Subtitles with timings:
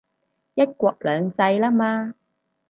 [0.55, 2.15] 一國兩制喇嘛